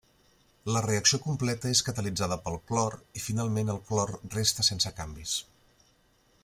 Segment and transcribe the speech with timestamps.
[0.75, 5.37] La reacció completa és catalitzada pel clor i finalment el clor resta sense canvis.